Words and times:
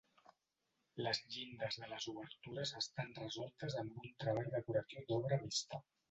Les 1.07 1.19
llindes 1.33 1.75
de 1.83 1.89
les 1.91 2.07
obertures 2.13 2.71
estan 2.79 3.13
resoltes 3.17 3.75
amb 3.81 3.99
un 4.05 4.09
treball 4.23 4.49
decoratiu 4.55 5.05
d'obra 5.13 5.39
vista. 5.45 5.81